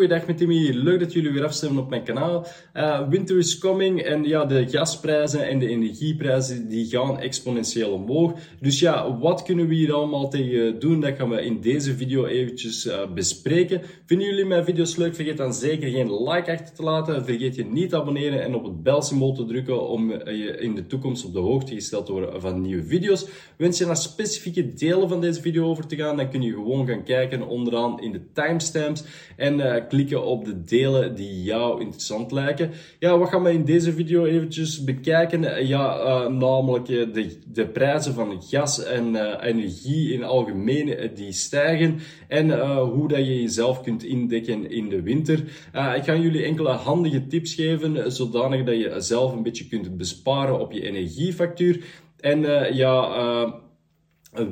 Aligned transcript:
goeiedag 0.00 0.26
met 0.26 0.38
Timmy. 0.38 0.70
Leuk 0.72 1.00
dat 1.00 1.12
jullie 1.12 1.30
weer 1.30 1.44
afstemmen 1.44 1.82
op 1.82 1.90
mijn 1.90 2.02
kanaal. 2.02 2.46
Uh, 2.74 3.08
winter 3.08 3.38
is 3.38 3.58
coming 3.58 4.02
en 4.02 4.24
ja, 4.24 4.44
de 4.44 4.68
gasprijzen 4.68 5.48
en 5.48 5.58
de 5.58 5.68
energieprijzen 5.68 6.68
die 6.68 6.86
gaan 6.86 7.18
exponentieel 7.18 7.92
omhoog. 7.92 8.32
Dus 8.60 8.80
ja, 8.80 9.18
wat 9.18 9.42
kunnen 9.42 9.68
we 9.68 9.74
hier 9.74 9.92
allemaal 9.92 10.28
tegen 10.28 10.78
doen? 10.78 11.00
Dat 11.00 11.16
gaan 11.16 11.28
we 11.28 11.44
in 11.44 11.60
deze 11.60 11.94
video 11.94 12.26
eventjes 12.26 12.86
uh, 12.86 13.12
bespreken. 13.14 13.82
Vinden 14.06 14.26
jullie 14.26 14.44
mijn 14.44 14.64
video's 14.64 14.96
leuk? 14.96 15.14
Vergeet 15.14 15.36
dan 15.36 15.54
zeker 15.54 15.90
geen 15.90 16.22
like 16.22 16.52
achter 16.52 16.74
te 16.74 16.82
laten. 16.82 17.24
Vergeet 17.24 17.54
je 17.54 17.64
niet 17.64 17.90
te 17.90 17.96
abonneren 17.96 18.42
en 18.42 18.54
op 18.54 18.64
het 18.64 18.82
belsymbool 18.82 19.32
te 19.32 19.44
drukken 19.44 19.88
om 19.88 20.10
uh, 20.10 20.18
je 20.24 20.56
in 20.58 20.74
de 20.74 20.86
toekomst 20.86 21.24
op 21.24 21.32
de 21.32 21.38
hoogte 21.38 21.74
gesteld 21.74 22.06
te 22.06 22.12
worden 22.12 22.40
van 22.40 22.60
nieuwe 22.60 22.82
video's. 22.82 23.26
Wens 23.56 23.78
je 23.78 23.86
naar 23.86 23.96
specifieke 23.96 24.72
delen 24.72 25.08
van 25.08 25.20
deze 25.20 25.40
video 25.40 25.68
over 25.68 25.86
te 25.86 25.96
gaan, 25.96 26.16
dan 26.16 26.30
kun 26.30 26.42
je 26.42 26.52
gewoon 26.52 26.86
gaan 26.86 27.04
kijken 27.04 27.46
onderaan 27.46 28.00
in 28.00 28.12
de 28.12 28.32
timestamps 28.32 29.04
en 29.36 29.58
uh, 29.58 29.88
klikken 29.90 30.24
op 30.24 30.44
de 30.44 30.64
delen 30.64 31.14
die 31.14 31.42
jou 31.42 31.80
interessant 31.80 32.32
lijken. 32.32 32.70
Ja, 32.98 33.18
wat 33.18 33.28
gaan 33.28 33.42
we 33.42 33.52
in 33.52 33.64
deze 33.64 33.92
video 33.92 34.24
eventjes 34.24 34.84
bekijken? 34.84 35.66
Ja, 35.66 35.98
uh, 35.98 36.26
namelijk 36.26 36.86
de, 36.86 37.38
de 37.52 37.66
prijzen 37.66 38.14
van 38.14 38.42
gas 38.42 38.84
en 38.84 39.36
energie 39.40 40.12
in 40.12 40.24
algemeen 40.24 41.10
die 41.14 41.32
stijgen 41.32 41.98
en 42.28 42.78
hoe 42.78 43.08
dat 43.08 43.18
je 43.18 43.40
jezelf 43.40 43.82
kunt 43.82 44.04
indekken 44.04 44.70
in 44.70 44.88
de 44.88 45.02
winter. 45.02 45.38
ik 45.96 46.04
ga 46.04 46.16
jullie 46.16 46.44
enkele 46.44 46.70
handige 46.70 47.26
tips 47.26 47.54
geven, 47.54 48.12
zodanig 48.12 48.64
dat 48.64 48.76
je 48.76 48.94
zelf 48.98 49.32
een 49.32 49.42
beetje 49.42 49.68
kunt 49.68 49.96
besparen 49.96 50.60
op 50.60 50.72
je 50.72 50.82
energiefactuur. 50.82 51.84
En 52.20 52.40
ja 52.74 53.69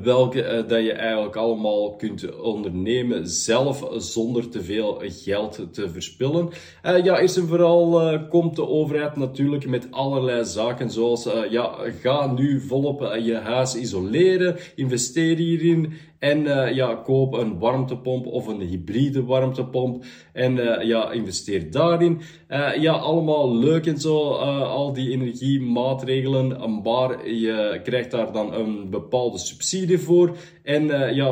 welke 0.02 0.42
uh, 0.42 0.68
dat 0.68 0.84
je 0.84 0.92
eigenlijk 0.92 1.37
allemaal 1.37 1.96
kunt 1.96 2.38
ondernemen 2.40 3.29
zelf 3.29 3.88
zonder 3.96 4.48
te 4.48 4.62
veel 4.62 5.02
geld 5.04 5.68
te 5.73 5.90
verspillen. 5.90 6.48
Uh, 6.84 7.04
ja, 7.04 7.18
eerst 7.18 7.37
en 7.37 7.46
vooral 7.46 8.12
uh, 8.12 8.29
komt 8.29 8.56
de 8.56 8.68
overheid 8.68 9.16
natuurlijk 9.16 9.66
met 9.66 9.88
allerlei 9.90 10.45
zaken 10.45 10.90
zoals 10.90 11.29
ja, 11.51 11.79
ga 12.01 12.32
nu 12.32 12.60
volop 12.60 13.18
je 13.21 13.34
huis 13.34 13.74
isoleren, 13.74 14.56
investeer 14.74 15.37
hierin 15.37 15.93
en 16.19 16.41
uh, 16.41 16.74
ja, 16.74 16.95
koop 16.95 17.33
een 17.33 17.59
warmtepomp 17.59 18.27
of 18.27 18.47
een 18.47 18.61
hybride 18.61 19.24
warmtepomp. 19.24 20.05
En 20.33 20.57
uh, 20.57 20.83
ja, 20.83 21.11
investeer 21.11 21.71
daarin. 21.71 22.21
Uh, 22.49 22.77
ja, 22.77 22.93
allemaal 22.93 23.57
leuk 23.57 23.87
en 23.87 23.99
zo, 23.99 24.30
al 24.63 24.93
die 24.93 25.11
energiemaatregelen. 25.11 26.80
Maar 26.83 27.29
je 27.30 27.80
krijgt 27.83 28.11
daar 28.11 28.33
dan 28.33 28.55
een 28.55 28.91
bepaalde 28.91 29.39
subsidie 29.39 29.99
voor. 29.99 30.37
En 30.63 31.15
ja, 31.15 31.30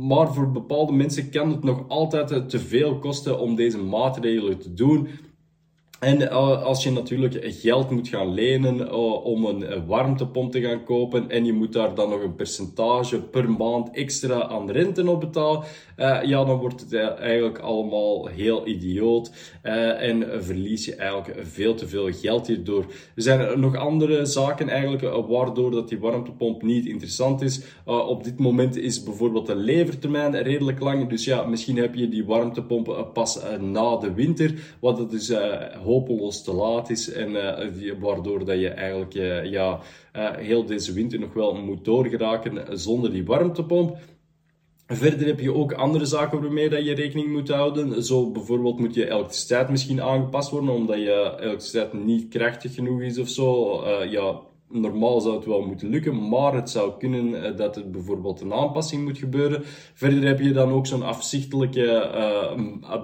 maar 0.00 0.34
voor 0.34 0.50
bepaalde 0.50 0.92
mensen 0.92 1.30
kan 1.30 1.50
het 1.50 1.62
nog 1.62 1.88
altijd 1.88 2.48
te 2.50 2.58
veel 2.58 2.98
kosten 2.98 3.38
om 3.38 3.54
deze 3.54 3.78
maatregelen 3.78 4.58
te 4.58 4.74
doen. 4.74 5.08
En 5.98 6.20
uh, 6.20 6.62
als 6.62 6.82
je 6.82 6.90
natuurlijk 6.90 7.38
geld 7.42 7.90
moet 7.90 8.08
gaan 8.08 8.34
lenen 8.34 8.76
uh, 8.76 9.24
om 9.24 9.44
een 9.44 9.86
warmtepomp 9.86 10.52
te 10.52 10.60
gaan 10.60 10.84
kopen 10.84 11.30
en 11.30 11.44
je 11.44 11.52
moet 11.52 11.72
daar 11.72 11.94
dan 11.94 12.10
nog 12.10 12.22
een 12.22 12.34
percentage 12.34 13.20
per 13.20 13.50
maand 13.50 13.90
extra 13.90 14.48
aan 14.48 14.70
rente 14.70 15.10
op 15.10 15.20
betalen, 15.20 15.64
ja, 16.22 16.44
dan 16.44 16.58
wordt 16.58 16.80
het 16.80 16.94
eigenlijk 16.94 17.58
allemaal 17.58 18.26
heel 18.26 18.66
idioot 18.66 19.32
en 19.62 20.44
verlies 20.44 20.84
je 20.84 20.94
eigenlijk 20.94 21.46
veel 21.46 21.74
te 21.74 21.88
veel 21.88 22.12
geld 22.12 22.46
hierdoor. 22.46 22.84
Er 23.14 23.22
zijn 23.22 23.60
nog 23.60 23.76
andere 23.76 24.26
zaken 24.26 24.68
eigenlijk 24.68 25.26
waardoor 25.28 25.70
dat 25.70 25.88
die 25.88 25.98
warmtepomp 25.98 26.62
niet 26.62 26.86
interessant 26.86 27.42
is. 27.42 27.60
op 27.84 28.24
dit 28.24 28.38
moment 28.38 28.76
is 28.76 29.02
bijvoorbeeld 29.02 29.46
de 29.46 29.56
levertermijn 29.56 30.42
redelijk 30.42 30.80
lang, 30.80 31.08
dus 31.08 31.24
ja, 31.24 31.44
misschien 31.44 31.76
heb 31.76 31.94
je 31.94 32.08
die 32.08 32.24
warmtepomp 32.24 33.10
pas 33.12 33.40
na 33.60 33.96
de 33.96 34.12
winter, 34.12 34.76
wat 34.80 34.98
het 34.98 35.10
dus 35.10 35.32
hopeloos 35.88 36.42
te 36.42 36.52
laat 36.52 36.90
is 36.90 37.12
en 37.12 37.30
uh, 37.30 37.92
waardoor 38.00 38.44
dat 38.44 38.60
je 38.60 38.68
eigenlijk 38.68 39.14
uh, 39.14 39.44
ja, 39.44 39.80
uh, 40.16 40.36
heel 40.36 40.64
deze 40.64 40.92
winter 40.92 41.18
nog 41.18 41.32
wel 41.32 41.54
moet 41.54 41.84
doorgeraken 41.84 42.78
zonder 42.78 43.12
die 43.12 43.24
warmtepomp. 43.24 43.96
Verder 44.86 45.26
heb 45.26 45.40
je 45.40 45.54
ook 45.54 45.72
andere 45.72 46.04
zaken 46.04 46.40
waarmee 46.40 46.68
dat 46.68 46.84
je 46.84 46.94
rekening 46.94 47.32
moet 47.32 47.48
houden. 47.48 48.02
Zo 48.02 48.30
bijvoorbeeld 48.30 48.78
moet 48.78 48.94
je 48.94 49.10
elektriciteit 49.10 49.68
misschien 49.68 50.02
aangepast 50.02 50.50
worden, 50.50 50.70
omdat 50.70 50.96
je 50.96 51.36
elektriciteit 51.40 51.92
niet 51.92 52.28
krachtig 52.28 52.74
genoeg 52.74 53.00
is 53.00 53.18
of 53.18 53.28
zo. 53.28 53.82
ja, 54.10 54.40
normaal 54.70 55.20
zou 55.20 55.36
het 55.36 55.44
wel 55.44 55.60
moeten 55.60 55.88
lukken, 55.88 56.28
maar 56.28 56.54
het 56.54 56.70
zou 56.70 56.92
kunnen 56.98 57.44
eh, 57.44 57.56
dat 57.56 57.76
er 57.76 57.90
bijvoorbeeld 57.90 58.40
een 58.40 58.52
aanpassing 58.52 59.04
moet 59.04 59.18
gebeuren. 59.18 59.62
Verder 59.94 60.26
heb 60.26 60.40
je 60.40 60.52
dan 60.52 60.70
ook 60.70 60.86
zo'n 60.86 61.02
afzichtelijke 61.02 61.86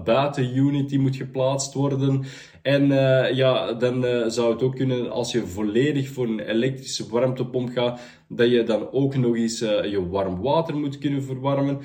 buitenunit 0.04 0.88
die 0.88 0.98
moet 0.98 1.16
geplaatst 1.16 1.74
worden. 1.74 2.24
En 2.64 2.90
uh, 2.90 3.32
ja, 3.32 3.72
dan 3.72 4.04
uh, 4.04 4.24
zou 4.26 4.52
het 4.52 4.62
ook 4.62 4.76
kunnen 4.76 5.10
als 5.10 5.32
je 5.32 5.46
volledig 5.46 6.08
voor 6.08 6.26
een 6.26 6.40
elektrische 6.40 7.08
warmtepomp 7.08 7.68
gaat, 7.68 8.00
dat 8.28 8.50
je 8.50 8.62
dan 8.62 8.90
ook 8.92 9.16
nog 9.16 9.36
eens 9.36 9.62
uh, 9.62 9.84
je 9.84 10.08
warm 10.08 10.40
water 10.40 10.76
moet 10.76 10.98
kunnen 10.98 11.22
verwarmen. 11.22 11.80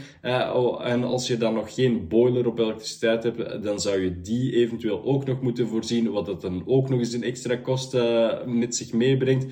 Oh, 0.54 0.86
en 0.86 1.04
als 1.04 1.28
je 1.28 1.38
dan 1.38 1.54
nog 1.54 1.74
geen 1.74 2.08
boiler 2.08 2.48
op 2.48 2.60
elektriciteit 2.60 3.24
hebt, 3.24 3.64
dan 3.64 3.80
zou 3.80 4.02
je 4.04 4.22
die 4.22 4.56
eventueel 4.56 5.04
ook 5.04 5.26
nog 5.26 5.42
moeten 5.42 5.68
voorzien, 5.68 6.12
wat 6.12 6.26
dat 6.26 6.42
dan 6.42 6.64
ook 6.66 6.90
nog 6.90 7.00
eens 7.00 7.14
een 7.14 7.24
extra 7.24 7.56
kost 7.56 7.98
met 8.46 8.76
zich 8.76 8.94
meebrengt. 8.94 9.46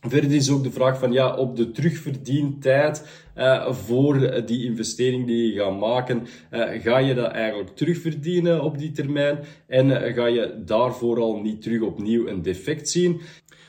Verder 0.00 0.32
is 0.32 0.50
ook 0.50 0.62
de 0.62 0.70
vraag 0.70 0.98
van 0.98 1.12
ja, 1.12 1.36
op 1.36 1.56
de 1.56 1.70
terugverdientijd 1.70 3.24
uh, 3.36 3.72
voor 3.72 4.42
die 4.46 4.64
investering 4.64 5.26
die 5.26 5.52
je 5.52 5.60
gaat 5.60 5.78
maken, 5.78 6.26
uh, 6.52 6.82
ga 6.82 6.98
je 6.98 7.14
dat 7.14 7.30
eigenlijk 7.30 7.76
terugverdienen 7.76 8.62
op 8.62 8.78
die 8.78 8.90
termijn 8.90 9.38
en 9.66 9.86
uh, 9.86 10.14
ga 10.14 10.26
je 10.26 10.62
daarvoor 10.64 11.20
al 11.20 11.40
niet 11.40 11.62
terug 11.62 11.80
opnieuw 11.80 12.26
een 12.26 12.42
defect 12.42 12.88
zien. 12.88 13.20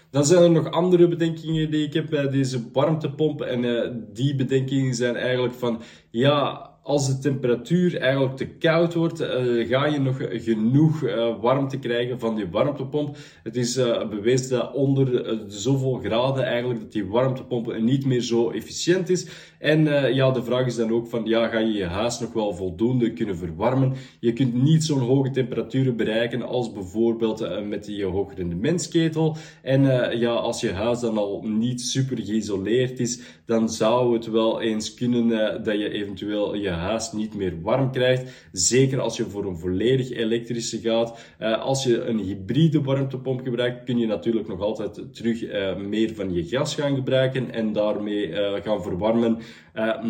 Dan 0.10 0.26
zijn 0.26 0.44
er 0.44 0.52
nog 0.52 0.72
andere 0.72 1.08
bedenkingen 1.08 1.72
die 1.72 1.86
ik 1.86 1.94
heb 1.94 2.10
bij 2.10 2.30
deze 2.30 2.70
warmtepomp 2.74 3.42
en 3.42 4.10
die 4.14 4.36
bedenkingen 4.36 4.94
zijn 4.94 5.16
eigenlijk 5.16 5.54
van 5.54 5.82
ja, 6.10 6.70
als 6.88 7.08
de 7.08 7.18
temperatuur 7.18 7.98
eigenlijk 7.98 8.38
te 8.38 8.48
koud 8.48 8.94
wordt, 8.94 9.22
uh, 9.22 9.68
ga 9.68 9.86
je 9.86 10.00
nog 10.00 10.18
genoeg 10.20 11.02
uh, 11.02 11.42
warmte 11.42 11.80
krijgen 11.80 12.20
van 12.20 12.36
die 12.36 12.48
warmtepomp. 12.48 13.18
Het 13.44 13.56
is 13.56 13.78
uh, 13.78 14.10
bewezen 14.10 14.50
dat 14.58 14.74
onder 14.74 15.36
zoveel 15.48 16.00
graden 16.04 16.44
eigenlijk 16.44 16.80
dat 16.80 16.92
die 16.92 17.06
warmtepomp 17.06 17.80
niet 17.80 18.06
meer 18.06 18.22
zo 18.22 18.50
efficiënt 18.50 19.10
is. 19.10 19.28
En 19.60 19.84
ja, 20.14 20.32
de 20.32 20.44
vraag 20.44 20.66
is 20.66 20.76
dan 20.76 20.92
ook 20.92 21.08
van, 21.08 21.26
ja, 21.26 21.48
ga 21.48 21.60
je 21.60 21.72
je 21.72 21.86
huis 21.86 22.20
nog 22.20 22.34
wel 22.34 22.54
voldoende 22.54 23.14
kunnen 23.14 23.38
verwarmen? 23.38 23.94
Je 24.20 24.34
kunt 24.34 24.54
niet 24.64 24.84
zo'n 24.84 25.00
hoge 25.00 25.30
temperaturen 25.30 25.96
bereiken 25.96 26.42
als 26.42 26.72
bijvoorbeeld 26.72 27.66
met 27.68 27.86
die 27.86 28.06
hoogrendementsketel. 28.06 29.36
En 29.62 29.82
ja, 30.20 30.32
als 30.32 30.62
je 30.62 30.72
huis 30.72 31.00
dan 31.00 31.18
al 31.18 31.42
niet 31.42 31.82
super 31.82 32.18
geïsoleerd 32.18 33.00
is, 33.00 33.22
dan 33.46 33.70
zou 33.70 34.14
het 34.14 34.30
wel 34.32 34.62
eens 34.62 34.94
kunnen 34.94 35.28
dat 35.64 35.80
je 35.80 35.90
eventueel 35.90 36.56
je 36.56 36.77
huis 36.78 37.12
niet 37.12 37.36
meer 37.36 37.62
warm 37.62 37.92
krijgt. 37.92 38.50
Zeker 38.52 39.00
als 39.00 39.18
je 39.18 39.26
voor 39.26 39.46
een 39.46 39.58
volledig 39.58 40.12
elektrische 40.12 40.80
gaat. 40.80 41.20
Uh, 41.40 41.62
als 41.62 41.84
je 41.84 42.02
een 42.02 42.18
hybride 42.20 42.82
warmtepomp 42.82 43.42
gebruikt, 43.44 43.84
kun 43.84 43.98
je 43.98 44.08
natuurlijk 44.08 44.48
nog 44.48 44.62
altijd 44.62 45.16
terug 45.16 45.44
uh, 45.44 45.76
meer 45.76 46.16
van 46.16 46.34
je 46.34 46.44
gas 46.44 46.76
gaan 46.76 46.96
gebruiken 46.96 47.52
en 47.52 47.74
daarmee 47.74 48.28
uh, 48.28 48.54
gaan 48.64 48.82
verwarmen. 48.82 49.38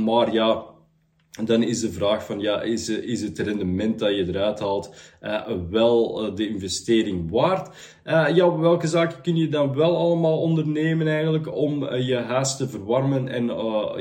maar 0.06 0.34
ja, 0.34 0.66
dan 1.46 1.64
is 1.64 1.80
de 1.80 1.92
vraag 1.92 2.25
van, 2.25 2.40
ja, 2.40 2.62
is, 2.62 2.90
is 2.90 3.22
het 3.22 3.40
rendement 3.40 4.00
dat 4.00 4.09
je 4.09 4.28
eruit 4.28 4.59
haalt 4.59 4.94
uh, 5.22 5.48
wel 5.70 6.25
uh, 6.25 6.36
de 6.36 6.48
investering 6.48 7.30
waard? 7.31 7.75
Uh, 8.06 8.28
ja, 8.36 8.58
welke 8.58 8.88
zaken 8.88 9.22
kun 9.22 9.36
je 9.36 9.50
dan 9.50 9.75
wel 9.75 9.98
allemaal 9.98 10.42
ondernemen 10.42 11.08
eigenlijk 11.08 11.56
om 11.56 11.94
je 11.94 12.16
huis 12.16 12.58
te 12.58 12.70
verwarmen 12.70 13.28
en 13.28 13.45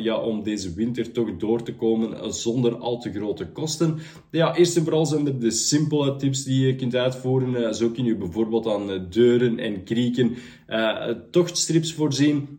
ja, 0.02 0.20
om 0.20 0.42
deze 0.42 0.74
winter 0.74 1.12
toch 1.12 1.36
door 1.36 1.62
te 1.62 1.74
komen 1.74 2.34
zonder 2.34 2.76
al 2.76 3.00
te 3.00 3.12
grote 3.12 3.46
kosten? 3.46 3.98
Ja, 4.30 4.56
eerst 4.56 4.76
en 4.76 4.82
vooral 4.82 5.06
zijn 5.06 5.26
er 5.26 5.38
de 5.38 5.50
simpele 5.50 6.16
tips 6.16 6.44
die 6.44 6.66
je 6.66 6.74
kunt 6.74 6.94
uitvoeren. 6.94 7.74
zo 7.74 7.90
kun 7.90 8.04
je 8.04 8.16
bijvoorbeeld 8.16 8.66
aan 8.66 9.06
deuren 9.10 9.58
en 9.58 9.84
krieken 9.84 10.36
tochtstrips 11.30 11.92
voorzien 11.92 12.58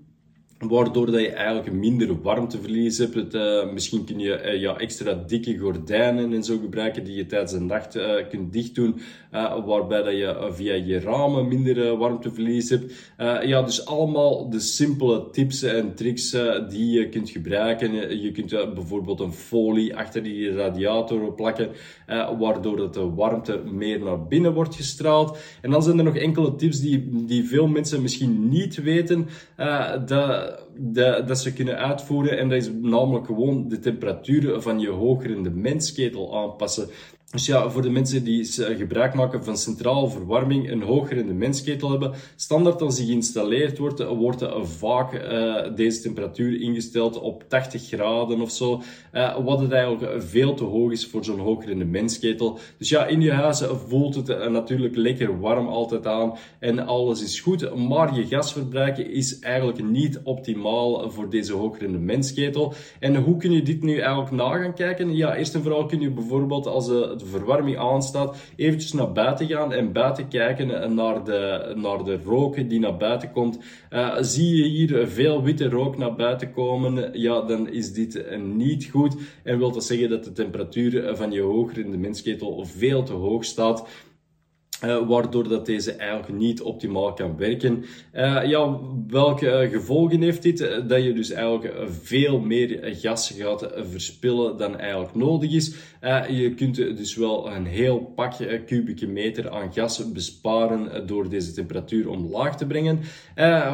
Waardoor 0.60 1.12
dat 1.12 1.22
je 1.22 1.30
eigenlijk 1.30 1.72
minder 1.72 2.22
warmteverlies 2.22 2.98
hebt. 2.98 3.36
Uh, 3.36 3.72
misschien 3.74 4.04
kun 4.04 4.20
je 4.20 4.44
uh, 4.46 4.62
ja, 4.62 4.78
extra 4.78 5.14
dikke 5.14 5.58
gordijnen 5.58 6.34
en 6.34 6.44
zo 6.44 6.58
gebruiken 6.58 7.04
die 7.04 7.16
je 7.16 7.26
tijdens 7.26 7.52
de 7.52 7.60
nacht 7.60 7.96
uh, 7.96 8.14
kunt 8.30 8.54
dichtdoen. 8.54 9.00
waarbij 9.66 10.04
dat 10.04 10.14
je 10.14 10.50
via 10.52 10.74
je 10.74 11.00
ramen 11.00 11.48
minder 11.48 11.98
warmteverlies 11.98 12.70
hebt. 12.70 12.94
ja, 13.48 13.62
dus 13.62 13.86
allemaal 13.86 14.50
de 14.50 14.60
simpele 14.60 15.30
tips 15.32 15.64
en 15.64 15.96
tricks 15.96 16.36
die 16.70 16.90
je 16.90 17.10
kunt 17.10 17.30
gebruiken. 17.30 18.20
Je 18.22 18.32
kunt 18.32 18.74
bijvoorbeeld 18.74 19.20
een 19.20 19.34
folie 19.34 19.96
achter 19.96 20.24
die 20.24 20.52
radiator 20.52 21.34
plakken. 21.34 21.70
waardoor 22.40 22.78
dat 22.78 22.94
de 22.94 23.14
warmte 23.14 23.62
meer 23.72 24.00
naar 24.00 24.28
binnen 24.28 24.54
wordt 24.54 24.76
gestraald. 24.76 25.38
En 25.62 25.72
dan 25.72 25.84
zijn 25.84 25.98
er 25.98 26.04
nog 26.04 26.18
enkele 26.18 26.56
tips 26.56 26.80
die, 26.80 27.26
die 27.26 27.44
veel 27.44 27.68
mensen 27.68 28.02
misschien 28.02 28.50
niet 28.50 28.82
weten. 28.82 29.28
dat 30.06 30.47
dat 31.26 31.40
ze 31.40 31.54
kunnen 31.54 31.78
uitvoeren. 31.78 32.38
En 32.38 32.50
dat 32.50 32.58
is 32.58 32.70
namelijk 32.82 33.26
gewoon 33.26 33.68
de 33.68 33.80
temperatuur 33.80 34.62
van 34.62 34.80
je 34.80 34.90
hoogrendementsketel 34.90 36.38
aanpassen. 36.38 36.90
Dus 37.32 37.46
ja, 37.46 37.70
voor 37.70 37.82
de 37.82 37.90
mensen 37.90 38.24
die 38.24 38.46
gebruik 38.78 39.14
maken 39.14 39.44
van 39.44 39.58
centrale 39.58 40.10
verwarming, 40.10 40.72
een 40.72 40.82
hoog 40.82 41.10
rendementsketel 41.10 41.90
hebben, 41.90 42.14
standaard 42.36 42.82
als 42.82 42.96
die 42.96 43.06
geïnstalleerd 43.06 43.78
wordt, 43.78 44.04
wordt 44.04 44.46
vaak 44.62 45.14
uh, 45.14 45.76
deze 45.76 46.02
temperatuur 46.02 46.62
ingesteld 46.62 47.20
op 47.20 47.44
80 47.48 47.88
graden 47.88 48.42
of 48.42 48.52
zo. 48.52 48.82
Wat 49.44 49.60
het 49.60 49.72
eigenlijk 49.72 50.24
veel 50.24 50.54
te 50.54 50.64
hoog 50.64 50.92
is 50.92 51.08
voor 51.08 51.24
zo'n 51.24 51.40
hoog 51.40 51.66
rendementsketel. 51.66 52.60
Dus 52.78 52.90
ja, 52.90 53.06
in 53.06 53.22
je 53.22 53.32
huis 53.32 53.64
voelt 53.88 54.16
het 54.16 54.50
natuurlijk 54.50 54.96
lekker 54.96 55.40
warm 55.40 55.68
altijd 55.68 56.06
aan 56.06 56.38
en 56.60 56.86
alles 56.86 57.24
is 57.24 57.40
goed. 57.40 57.76
Maar 57.76 58.16
je 58.16 58.28
gasverbruik 58.28 58.98
is 58.98 59.40
eigenlijk 59.40 59.84
niet 59.84 60.20
optimaal 60.24 61.12
voor 61.12 61.30
deze 61.30 61.54
hoog 61.54 61.80
rendementsketel. 61.80 62.74
En 63.00 63.16
hoe 63.16 63.38
kun 63.38 63.52
je 63.52 63.62
dit 63.62 63.84
nu 63.84 63.98
eigenlijk 63.98 64.32
na 64.32 64.58
gaan 64.58 64.74
kijken? 64.74 65.16
Ja, 65.16 65.36
eerst 65.36 65.56
en 65.56 65.62
vooral 65.62 65.86
kun 65.86 66.02
je 66.02 66.12
bijvoorbeeld 66.12 66.68
als 66.68 66.88
de 67.20 67.26
verwarming 67.26 67.78
aanstaat, 67.78 68.38
eventjes 68.56 68.94
naar 68.94 69.12
buiten 69.12 69.48
gaan 69.48 69.74
en 69.74 69.92
buiten 69.92 70.28
kijken 70.28 70.96
naar 70.96 71.24
de, 71.24 71.74
naar 71.76 72.04
de 72.04 72.20
rook 72.24 72.70
die 72.70 72.80
naar 72.80 72.98
buiten 72.98 73.32
komt. 73.32 73.60
Uh, 73.94 74.16
zie 74.20 74.56
je 74.56 74.64
hier 74.64 75.08
veel 75.08 75.44
witte 75.44 75.70
rook 75.70 75.98
naar 75.98 76.16
buiten 76.16 76.52
komen, 76.52 77.20
ja, 77.20 77.42
dan 77.42 77.70
is 77.70 77.94
dit 77.94 78.38
niet 78.40 78.86
goed. 78.86 79.16
En 79.44 79.58
wil 79.58 79.72
dat 79.72 79.84
zeggen 79.84 80.10
dat 80.10 80.24
de 80.24 80.32
temperatuur 80.32 81.16
van 81.16 81.32
je 81.32 81.42
hoogrendementsketel 81.42 82.66
veel 82.66 83.04
te 83.04 83.14
hoog 83.14 83.46
staat. 83.46 83.88
Uh, 84.86 85.08
waardoor 85.08 85.48
dat 85.48 85.66
deze 85.66 85.92
eigenlijk 85.92 86.40
niet 86.40 86.62
optimaal 86.62 87.14
kan 87.14 87.38
werken. 87.38 87.86
Uh, 88.14 88.46
ja, 88.46 88.80
welke 89.08 89.46
uh, 89.46 89.72
gevolgen 89.72 90.22
heeft 90.22 90.44
dit? 90.44 90.58
dat 90.88 91.04
je 91.04 91.14
dus 91.14 91.32
eigenlijk 91.32 91.74
veel 92.02 92.40
meer 92.40 92.80
gas 92.84 93.34
gaat 93.38 93.68
verspillen 93.92 94.58
dan 94.58 94.78
eigenlijk 94.80 95.16
nodig 95.16 95.52
is. 95.52 95.76
je 96.30 96.54
kunt 96.56 96.76
dus 96.76 97.16
wel 97.16 97.52
een 97.52 97.66
heel 97.66 98.00
pak 98.16 98.34
kubieke 98.66 99.08
meter 99.08 99.50
aan 99.50 99.74
gas 99.74 100.12
besparen 100.12 101.08
door 101.08 101.30
deze 101.30 101.54
temperatuur 101.54 102.10
omlaag 102.10 102.58
te 102.58 102.66
brengen. 102.66 103.00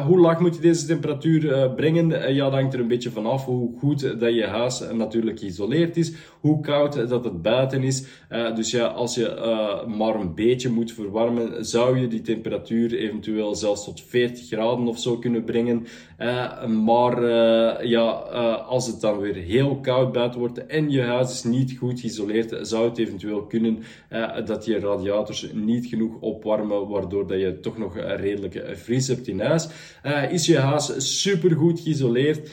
hoe 0.06 0.20
laag 0.20 0.40
moet 0.40 0.54
je 0.54 0.60
deze 0.60 0.86
temperatuur 0.86 1.70
brengen? 1.70 2.34
ja, 2.34 2.44
dat 2.44 2.52
hangt 2.52 2.74
er 2.74 2.80
een 2.80 2.88
beetje 2.88 3.10
vanaf 3.10 3.44
hoe 3.44 3.78
goed 3.78 4.20
dat 4.20 4.34
je 4.34 4.46
huis 4.46 4.82
natuurlijk 4.92 5.38
geïsoleerd 5.38 5.96
is, 5.96 6.12
hoe 6.40 6.60
koud 6.60 7.08
dat 7.08 7.24
het 7.24 7.42
buiten 7.42 7.82
is. 7.82 8.04
dus 8.54 8.70
ja, 8.70 8.86
als 8.86 9.14
je 9.14 9.84
maar 9.96 10.14
een 10.14 10.34
beetje 10.34 10.70
moet 10.70 10.92
verwarmen, 10.94 11.64
zou 11.64 11.98
je 11.98 12.08
die 12.08 12.20
temperatuur 12.20 12.94
eventueel 12.94 13.54
zelfs 13.54 13.84
tot 13.84 14.02
40 14.02 14.46
graden 14.46 14.86
of 14.86 14.98
zo 14.98 15.18
kunnen 15.18 15.44
brengen. 15.44 15.86
Uh, 16.18 16.66
maar 16.66 17.22
uh, 17.22 17.90
ja, 17.90 18.24
uh, 18.32 18.68
als 18.68 18.86
het 18.86 19.00
dan 19.00 19.18
weer 19.18 19.34
heel 19.34 19.80
koud 19.80 20.12
buiten 20.12 20.40
wordt 20.40 20.66
en 20.66 20.90
je 20.90 21.00
huis 21.00 21.32
is 21.32 21.42
niet 21.42 21.76
goed 21.78 22.00
geïsoleerd, 22.00 22.68
zou 22.68 22.88
het 22.88 22.98
eventueel 22.98 23.46
kunnen 23.46 23.78
dat 24.44 24.64
je 24.64 24.78
radiators 24.78 25.50
niet 25.52 25.86
genoeg 25.86 26.20
opwarmen, 26.20 26.88
waardoor 26.88 27.26
dat 27.26 27.40
je 27.40 27.60
toch 27.60 27.78
nog 27.78 27.96
redelijk 27.96 28.64
vries 28.72 29.08
hebt 29.08 29.28
in 29.28 29.40
huis. 29.40 29.68
is 30.30 30.46
je 30.46 30.58
huis 30.58 31.18
super 31.20 31.56
goed 31.56 31.80
geïsoleerd, 31.80 32.50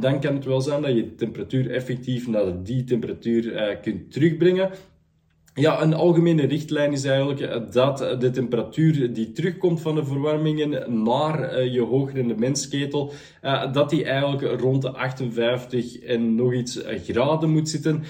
dan 0.00 0.20
kan 0.20 0.34
het 0.34 0.44
wel 0.44 0.60
zijn 0.60 0.82
dat 0.82 0.94
je 0.94 1.04
de 1.04 1.14
temperatuur 1.14 1.70
effectief 1.70 2.28
naar 2.28 2.62
die 2.62 2.84
temperatuur 2.84 3.76
kunt 3.82 4.12
terugbrengen. 4.12 4.70
Ja, 5.56 5.82
een 5.82 5.94
algemene 5.94 6.46
richtlijn 6.46 6.92
is 6.92 7.04
eigenlijk 7.04 7.72
dat 7.72 7.98
de 7.98 8.30
temperatuur 8.30 9.12
die 9.12 9.32
terugkomt 9.32 9.80
van 9.80 9.94
de 9.94 10.04
verwarmingen 10.04 11.02
naar 11.02 11.42
eh, 11.42 11.72
je 11.72 11.80
hoogrendementsketel, 11.80 13.12
dat 13.72 13.90
die 13.90 14.04
eigenlijk 14.04 14.60
rond 14.60 14.82
de 14.82 14.90
58 14.90 15.98
en 15.98 16.34
nog 16.34 16.54
iets 16.54 16.80
graden 17.04 17.50
moet 17.50 17.68
zitten. 17.68 18.02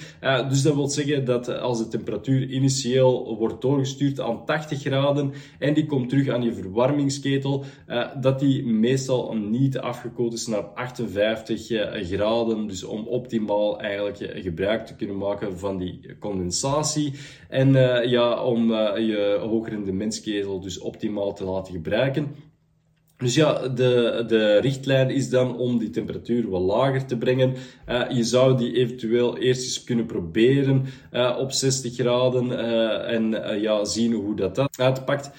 Dus 0.49 0.61
dat 0.61 0.75
wil 0.75 0.87
zeggen 0.87 1.25
dat 1.25 1.59
als 1.59 1.77
de 1.77 1.87
temperatuur 1.87 2.49
initieel 2.49 3.35
wordt 3.37 3.61
doorgestuurd 3.61 4.19
aan 4.19 4.45
80 4.45 4.81
graden 4.81 5.33
en 5.59 5.73
die 5.73 5.85
komt 5.85 6.09
terug 6.09 6.27
aan 6.29 6.43
je 6.43 6.53
verwarmingsketel, 6.53 7.63
dat 8.21 8.39
die 8.39 8.65
meestal 8.65 9.33
niet 9.33 9.77
afgekoeld 9.79 10.33
is 10.33 10.47
naar 10.47 10.63
58 10.63 11.67
graden. 11.91 12.67
Dus 12.67 12.83
om 12.83 13.07
optimaal 13.07 13.79
eigenlijk 13.79 14.41
gebruik 14.43 14.85
te 14.85 14.95
kunnen 14.95 15.17
maken 15.17 15.59
van 15.59 15.77
die 15.77 16.15
condensatie. 16.19 17.13
En 17.49 17.75
uh, 17.75 18.03
ja, 18.03 18.43
om 18.43 18.71
uh, 18.71 18.97
je 18.97 19.37
hoogrendementsketel 19.41 20.59
dus 20.59 20.79
optimaal 20.79 21.33
te 21.33 21.43
laten 21.43 21.73
gebruiken. 21.73 22.35
Dus 23.17 23.35
ja, 23.35 23.67
de, 23.67 24.23
de 24.27 24.57
richtlijn 24.57 25.09
is 25.09 25.29
dan 25.29 25.57
om 25.57 25.77
die 25.77 25.89
temperatuur 25.89 26.49
wat 26.49 26.61
lager 26.61 27.05
te 27.05 27.17
brengen. 27.17 27.53
Uh, 27.89 28.09
je 28.09 28.23
zou 28.23 28.57
die 28.57 28.75
eventueel 28.75 29.37
eerst 29.37 29.63
eens 29.63 29.83
kunnen 29.83 30.05
proberen 30.05 30.85
uh, 31.11 31.37
op 31.39 31.51
60 31.51 31.93
graden 31.93 32.45
uh, 32.45 33.13
en 33.13 33.59
ja, 33.61 33.85
zien 33.85 34.13
hoe 34.13 34.35
dat, 34.35 34.55
dat 34.55 34.79
uitpakt. 34.79 35.31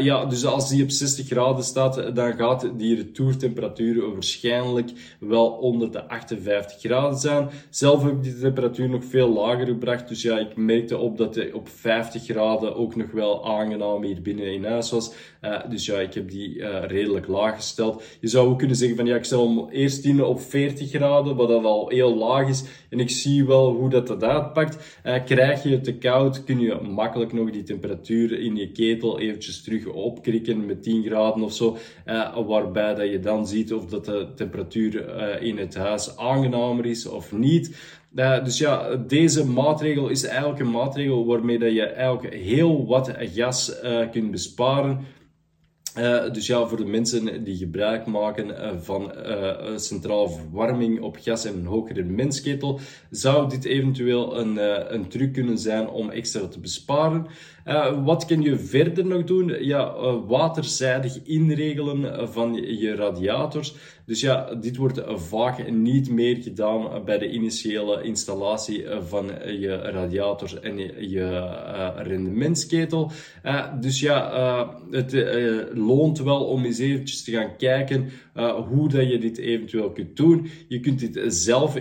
ja, 0.00 0.24
dus 0.24 0.44
als 0.44 0.68
die 0.68 0.82
op 0.82 0.90
60 0.90 1.26
graden 1.26 1.64
staat, 1.64 2.16
dan 2.16 2.32
gaat 2.32 2.70
die 2.76 2.96
retourtemperatuur 2.96 4.12
waarschijnlijk 4.12 4.90
wel 5.20 5.46
onder 5.46 5.92
de 5.92 6.08
58 6.08 6.80
graden 6.80 7.18
zijn. 7.18 7.48
Zelf 7.70 8.02
heb 8.02 8.12
ik 8.12 8.22
die 8.22 8.38
temperatuur 8.38 8.88
nog 8.88 9.04
veel 9.04 9.32
lager 9.32 9.66
gebracht, 9.66 10.08
dus 10.08 10.22
ja, 10.22 10.38
ik 10.38 10.56
merkte 10.56 10.98
op 10.98 11.18
dat 11.18 11.34
hij 11.34 11.52
op 11.52 11.68
50 11.68 12.24
graden 12.24 12.76
ook 12.76 12.96
nog 12.96 13.10
wel 13.10 13.46
aangenaam 13.46 14.02
hier 14.02 14.22
binnen 14.22 14.52
in 14.52 14.64
huis 14.64 14.90
was. 14.90 15.12
dus 15.68 15.86
ja, 15.86 15.98
ik 15.98 16.14
heb 16.14 16.30
die 16.30 16.66
redelijk 16.86 17.13
laag 17.26 17.56
gesteld. 17.56 18.02
Je 18.20 18.28
zou 18.28 18.48
ook 18.48 18.58
kunnen 18.58 18.76
zeggen 18.76 18.96
van 18.96 19.06
ja, 19.06 19.16
ik 19.16 19.24
stel 19.24 19.48
hem 19.48 19.68
eerst 19.68 20.04
in 20.04 20.24
op 20.24 20.40
40 20.40 20.90
graden, 20.90 21.36
wat 21.36 21.48
dat 21.48 21.64
al 21.64 21.88
heel 21.88 22.16
laag 22.16 22.48
is. 22.48 22.64
En 22.90 23.00
ik 23.00 23.10
zie 23.10 23.46
wel 23.46 23.72
hoe 23.72 23.90
dat, 23.90 24.06
dat 24.06 24.24
uitpakt. 24.24 25.00
Uh, 25.06 25.24
krijg 25.24 25.62
je 25.62 25.70
het 25.70 25.84
te 25.84 25.94
koud, 25.94 26.44
kun 26.44 26.60
je 26.60 26.74
makkelijk 26.80 27.32
nog 27.32 27.50
die 27.50 27.62
temperatuur 27.62 28.38
in 28.38 28.56
je 28.56 28.72
ketel 28.72 29.18
eventjes 29.18 29.62
terug 29.62 29.86
opkrikken 29.86 30.66
met 30.66 30.82
10 30.82 31.02
graden 31.02 31.42
of 31.42 31.52
zo. 31.52 31.76
Uh, 32.06 32.46
waarbij 32.46 32.94
dat 32.94 33.10
je 33.10 33.20
dan 33.20 33.46
ziet 33.46 33.72
of 33.72 33.86
dat 33.86 34.04
de 34.04 34.28
temperatuur 34.34 35.16
uh, 35.16 35.46
in 35.46 35.58
het 35.58 35.74
huis 35.74 36.16
aangenamer 36.16 36.86
is 36.86 37.06
of 37.06 37.32
niet. 37.32 37.76
Uh, 38.14 38.44
dus 38.44 38.58
ja, 38.58 38.96
deze 38.96 39.46
maatregel 39.46 40.08
is 40.08 40.24
eigenlijk 40.24 40.60
een 40.60 40.70
maatregel 40.70 41.26
waarmee 41.26 41.58
dat 41.58 41.72
je 41.72 41.82
eigenlijk 41.82 42.34
heel 42.34 42.86
wat 42.86 43.12
gas 43.18 43.80
kunt 44.10 44.30
besparen. 44.30 45.06
Uh, 45.98 46.32
dus 46.32 46.46
ja, 46.46 46.66
voor 46.66 46.76
de 46.76 46.84
mensen 46.84 47.44
die 47.44 47.56
gebruik 47.56 48.06
maken 48.06 48.48
uh, 48.48 48.70
van 48.80 49.12
uh, 49.26 49.76
centrale 49.76 50.30
verwarming 50.30 51.00
op 51.00 51.16
gas 51.20 51.44
en 51.44 51.54
een 51.54 51.66
hogere 51.66 52.02
mensketel, 52.02 52.80
zou 53.10 53.48
dit 53.48 53.64
eventueel 53.64 54.38
een, 54.38 54.56
een 54.94 55.08
truc 55.08 55.32
kunnen 55.32 55.58
zijn 55.58 55.88
om 55.88 56.10
extra 56.10 56.48
te 56.48 56.60
besparen. 56.60 57.26
wat 58.04 58.24
kun 58.24 58.42
je 58.42 58.58
verder 58.58 59.06
nog 59.06 59.24
doen? 59.24 59.64
Ja, 59.64 59.94
waterzijdig 60.26 61.22
inregelen 61.24 62.32
van 62.32 62.54
je 62.54 62.94
radiators. 62.94 63.74
Dus 64.06 64.20
ja, 64.20 64.54
dit 64.54 64.76
wordt 64.76 65.02
vaak 65.06 65.70
niet 65.70 66.10
meer 66.10 66.36
gedaan 66.36 67.04
bij 67.04 67.18
de 67.18 67.30
initiële 67.30 68.02
installatie 68.02 68.84
van 69.00 69.26
je 69.60 69.76
radiator 69.76 70.58
en 70.60 70.78
je, 70.78 71.08
je 71.08 71.48
rendementsketel. 71.96 73.10
dus 73.80 74.00
ja, 74.00 74.70
het 74.90 75.12
loont 75.74 76.18
wel 76.18 76.44
om 76.44 76.64
eens 76.64 76.78
eventjes 76.78 77.24
te 77.24 77.30
gaan 77.30 77.56
kijken 77.56 78.10
hoe 78.68 78.88
dat 78.88 79.10
je 79.10 79.18
dit 79.18 79.38
eventueel 79.38 79.92
kunt 79.92 80.16
doen. 80.16 80.46
Je 80.68 80.80
kunt 80.80 80.98
dit 80.98 81.34
zelf 81.34 81.74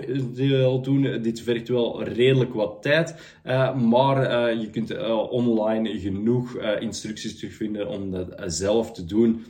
doen. 0.82 1.22
Dit 1.22 1.42
vergt 1.42 1.68
wel 1.68 2.04
redelijk 2.04 2.54
wat 2.54 2.82
tijd, 2.82 3.16
maar 3.76 4.56
je 4.60 4.70
kunt 4.70 5.08
online 5.30 6.00
genoeg 6.00 6.58
instructies 6.80 7.40
terugvinden 7.40 7.88
om 7.88 8.12
dat 8.12 8.44
zelf 8.46 8.92
te 8.92 9.06
doen. 9.06 9.46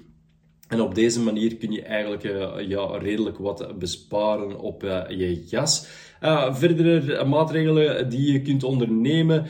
En 0.73 0.81
op 0.81 0.95
deze 0.95 1.21
manier 1.21 1.55
kun 1.55 1.71
je 1.71 1.81
eigenlijk 1.81 2.23
ja, 2.67 2.97
redelijk 2.97 3.37
wat 3.37 3.79
besparen 3.79 4.59
op 4.59 4.81
je 5.07 5.43
gas. 5.47 5.87
Uh, 6.21 6.53
verdere 6.53 7.23
maatregelen 7.25 8.09
die 8.09 8.31
je 8.31 8.41
kunt 8.41 8.63
ondernemen 8.63 9.45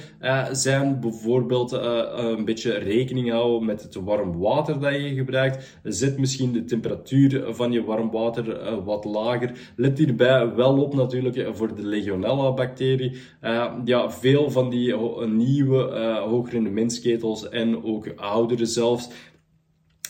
zijn 0.52 1.00
bijvoorbeeld 1.00 1.72
een 1.72 2.46
beetje 2.46 2.78
rekening 2.78 3.32
houden 3.32 3.66
met 3.66 3.82
het 3.82 3.96
warm 3.96 4.38
water 4.40 4.80
dat 4.80 4.94
je 4.94 5.14
gebruikt. 5.14 5.80
Zet 5.84 6.18
misschien 6.18 6.52
de 6.52 6.64
temperatuur 6.64 7.54
van 7.54 7.72
je 7.72 7.84
warm 7.84 8.12
water 8.12 8.84
wat 8.84 9.06
lager. 9.06 9.74
Let 9.76 9.98
hierbij 9.98 10.56
wel 10.56 10.82
op 10.82 10.94
natuurlijk 10.94 11.50
voor 11.52 11.76
de 11.76 11.86
Legionella-bacterie. 11.86 13.18
ja, 13.86 14.12
veel 14.12 14.52
van 14.52 14.70
die 14.70 14.96
nieuwe 15.26 15.90
uh, 15.90 16.18
hoogrendementsketels 16.18 17.50
en 17.50 17.84
ook 17.84 18.14
oudere 18.16 18.66
zelfs 18.66 19.10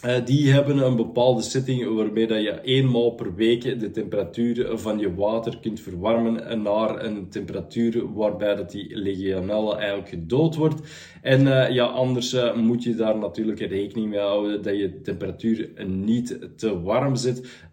Uh, 0.06 0.26
die 0.26 0.52
hebben 0.52 0.78
een 0.78 0.96
bepaalde 0.96 1.42
setting 1.42 1.96
waarmee 1.96 2.28
dat 2.28 2.42
je 2.42 2.62
eenmaal 2.62 3.12
per 3.12 3.36
week 3.36 3.80
de 3.80 3.92
temperatuur 3.92 4.78
van 4.78 5.00
je 5.00 5.16
water 5.16 5.58
kunt 5.62 5.80
verwarmen 5.80 6.62
naar 6.62 7.04
een 7.04 7.30
temperatuur 7.30 8.14
waarbij 8.14 8.56
dat 8.56 8.72
die 8.72 8.96
legionella 8.98 9.78
eigenlijk 9.78 10.10
gedood 10.10 10.56
wordt. 10.56 10.82
En 11.22 11.42
uh, 11.42 11.70
ja, 11.70 11.86
anders 11.86 12.34
uh, 12.34 12.56
moet 12.56 12.84
je 12.84 12.96
daar 12.96 13.18
natuurlijk 13.18 13.60
rekening 13.60 14.10
mee 14.10 14.20
houden 14.20 14.62
dat 14.62 14.78
je 14.78 15.02
temperatuur 15.02 15.70
niet 15.88 16.40
te 16.56 16.82
warm 16.82 17.16
zit, 17.16 17.66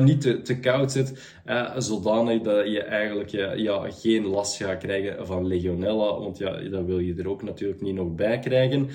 niet 0.00 0.20
te, 0.44 0.58
koud 0.60 0.92
zit, 0.92 1.38
zodanig 1.76 2.42
dat 2.42 2.70
je 2.70 2.82
eigenlijk 2.82 3.30
ja, 3.56 3.90
geen 3.90 4.26
last 4.26 4.56
gaat 4.56 4.78
krijgen 4.78 5.26
van 5.26 5.46
legionella, 5.46 6.18
want 6.18 6.38
ja, 6.38 6.60
dat 6.70 6.84
wil 6.84 6.98
je 6.98 7.14
er 7.14 7.28
ook 7.28 7.42
natuurlijk 7.42 7.80
niet 7.80 7.94
nog 7.94 8.14
bij 8.14 8.38
krijgen. 8.38 8.88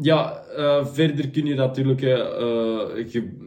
ja, 0.00 0.42
verder 0.84 1.28
kun 1.28 1.46
je 1.46 1.53
natuurlijk 1.54 2.02
uh, 2.02 2.80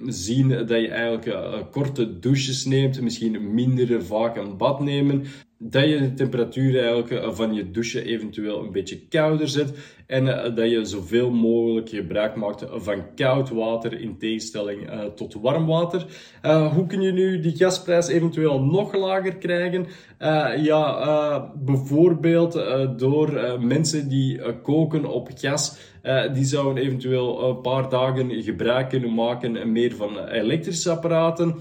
zien 0.06 0.48
dat 0.50 0.70
je 0.70 0.88
eigenlijk 0.88 1.26
uh, 1.26 1.54
korte 1.72 2.20
douches 2.20 2.66
neemt, 2.66 3.02
misschien 3.02 3.54
minder 3.54 4.04
vaak 4.04 4.38
een 4.38 4.58
bad 4.58 4.80
nemen 4.80 5.26
dat 5.60 5.90
je 5.90 6.00
de 6.00 6.14
temperatuur 6.14 6.80
eigenlijk 6.80 7.12
eh, 7.12 7.32
van 7.32 7.54
je 7.54 7.72
douche 7.72 8.04
eventueel 8.04 8.60
een 8.60 8.72
beetje 8.72 9.08
kouder 9.08 9.48
zet 9.48 9.96
en 10.08 10.44
eh, 10.44 10.56
dat 10.56 10.70
je 10.70 10.86
zoveel 10.86 11.32
mogelijk 11.32 11.90
gebruik 11.90 12.36
maakt 12.36 12.66
van 12.72 13.16
koud 13.16 13.50
water 13.50 14.00
in 14.02 14.18
tegenstelling 14.18 14.94
uh, 14.94 15.04
tot 15.04 15.34
warm 15.34 15.66
water. 15.66 16.06
Hoe 16.74 16.86
kun 16.88 17.02
je 17.02 17.12
nu 17.12 17.40
die 17.40 17.56
gasprijs 17.56 18.08
eventueel 18.08 18.62
nog 18.62 18.96
lager 18.96 19.36
krijgen? 19.36 19.86
ja, 20.64 21.52
bijvoorbeeld 21.56 22.54
door 22.98 23.58
mensen 23.60 24.10
die 24.10 24.42
koken 24.62 25.06
op 25.06 25.30
gas. 25.36 25.78
die 26.34 26.46
zouden 26.46 26.84
eventueel 26.84 27.50
een 27.50 27.62
paar 27.62 27.90
dagen 27.90 28.44
gebruik 28.44 28.90
kunnen 28.90 29.14
maken 29.14 29.72
meer 29.72 29.96
van 29.96 30.28
elektrische 30.28 30.92
apparaten. 30.92 31.56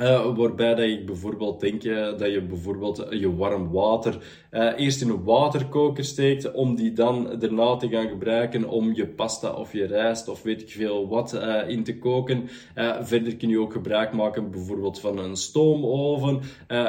Uh, 0.00 0.36
waarbij 0.36 0.74
dat 0.74 0.84
ik 0.84 1.06
bijvoorbeeld 1.06 1.60
denk 1.60 1.84
uh, 1.84 2.18
dat 2.18 2.32
je 2.32 2.42
bijvoorbeeld 2.42 3.06
je 3.10 3.36
warm 3.36 3.70
water 3.70 4.18
uh, 4.50 4.72
eerst 4.76 5.00
in 5.00 5.08
een 5.08 5.24
waterkoker 5.24 6.04
steekt, 6.04 6.52
om 6.52 6.74
die 6.74 6.92
dan 6.92 7.36
daarna 7.38 7.76
te 7.76 7.88
gaan 7.88 8.08
gebruiken 8.08 8.68
om 8.68 8.94
je 8.94 9.06
pasta 9.06 9.52
of 9.52 9.72
je 9.72 9.86
rijst 9.86 10.28
of 10.28 10.42
weet 10.42 10.62
ik 10.62 10.70
veel 10.70 11.08
wat 11.08 11.40
in 11.68 11.84
te 11.84 11.98
koken. 11.98 12.48
verder 13.00 13.36
kun 13.36 13.48
je 13.48 13.60
ook 13.60 13.72
gebruik 13.72 14.12
maken 14.12 14.50
bijvoorbeeld 14.50 15.00
van 15.00 15.18
een 15.18 15.36
stoomoven, 15.36 16.40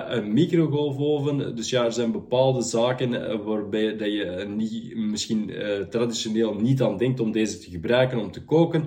een 0.07 0.33
microgolfoven. 0.33 1.55
Dus 1.55 1.69
ja, 1.69 1.85
er 1.85 1.93
zijn 1.93 2.11
bepaalde 2.11 2.61
zaken 2.61 3.43
waarbij 3.45 3.97
dat 3.97 4.11
je 4.11 4.45
niet, 4.55 4.95
misschien 4.95 5.51
traditioneel 5.89 6.53
niet 6.53 6.81
aan 6.81 6.97
denkt 6.97 7.19
om 7.19 7.31
deze 7.31 7.57
te 7.57 7.69
gebruiken 7.69 8.19
om 8.19 8.31
te 8.31 8.43
koken. 8.43 8.83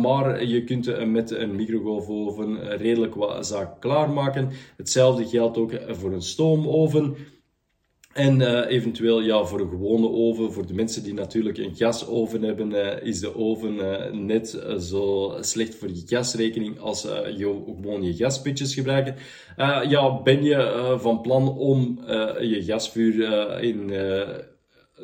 maar 0.00 0.44
je 0.44 0.64
kunt 0.64 1.06
met 1.06 1.30
een 1.30 1.56
microgolfoven 1.56 2.76
redelijk 2.76 3.14
wat 3.14 3.39
zaak 3.44 3.80
klaarmaken. 3.80 4.50
Hetzelfde 4.76 5.26
geldt 5.26 5.58
ook 5.58 5.72
voor 5.88 6.12
een 6.12 6.22
stoomoven. 6.22 7.16
En 8.12 8.40
uh, 8.40 8.70
eventueel 8.70 9.20
ja, 9.20 9.44
voor 9.44 9.60
een 9.60 9.68
gewone 9.68 10.08
oven, 10.08 10.52
voor 10.52 10.66
de 10.66 10.74
mensen 10.74 11.02
die 11.02 11.14
natuurlijk 11.14 11.58
een 11.58 11.76
gasoven 11.76 12.42
hebben, 12.42 12.70
uh, 12.70 13.02
is 13.02 13.20
de 13.20 13.36
oven 13.36 13.76
net 14.26 14.48
zo 14.78 15.36
slecht 15.40 15.74
voor 15.74 15.88
je 15.88 16.02
gasrekening 16.06 16.78
als 16.78 17.02
je 17.36 17.62
gewoon 17.80 18.02
je 18.02 18.14
gaspitjes 18.14 18.74
gebruiken. 18.74 19.16
ja, 19.88 20.22
ben 20.22 20.42
je 20.42 20.96
van 21.00 21.20
plan 21.20 21.48
om 21.58 21.98
je 22.40 22.62
gasvuur 22.64 23.60
in 23.62 23.90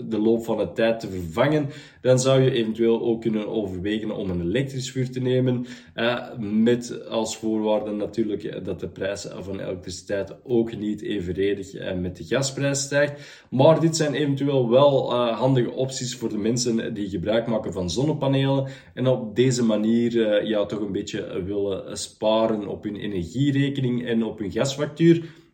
de 0.05 0.19
loop 0.19 0.45
van 0.45 0.57
de 0.57 0.73
tijd 0.73 1.01
te 1.01 1.11
vervangen, 1.11 1.69
dan 2.01 2.19
zou 2.19 2.43
je 2.43 2.51
eventueel 2.51 3.01
ook 3.01 3.21
kunnen 3.21 3.49
overwegen 3.49 4.17
om 4.17 4.31
een 4.31 4.41
elektrisch 4.41 4.91
vuur 4.91 5.11
te 5.11 5.21
nemen. 5.21 5.67
Uh, 5.95 6.39
met 6.39 7.09
als 7.09 7.37
voorwaarde 7.37 7.91
natuurlijk 7.91 8.65
dat 8.65 8.81
de 8.81 8.89
prijs 8.89 9.29
van 9.41 9.61
elektriciteit 9.61 10.35
ook 10.45 10.77
niet 10.77 11.03
evenredig 11.03 11.75
uh, 11.75 11.93
met 11.93 12.17
de 12.17 12.25
gasprijs 12.25 12.81
stijgt. 12.81 13.45
Maar 13.51 13.81
dit 13.81 13.97
zijn 13.97 14.15
eventueel 14.15 14.71
wel 14.71 15.13
uh, 15.13 15.39
handige 15.39 15.71
opties 15.71 16.17
voor 16.17 16.29
de 16.29 16.39
mensen 16.39 16.95
die 16.95 17.09
gebruik 17.09 17.47
maken 17.47 17.73
van 17.73 17.91
zonnepanelen 17.91 18.69
en 18.95 19.07
op 19.07 19.37
deze 19.37 19.65
manier 19.65 20.45
ja, 20.47 20.67
toch 20.67 20.81
een 20.81 20.93
beetje 20.93 21.43
willen 21.45 21.99
sparen 21.99 22.69
op 22.69 22.83
hun 22.83 22.97
energierekening 22.97 24.07
en 24.07 24.25
op 24.25 24.39
hun 24.39 24.51
gasfactuur. 24.51 25.45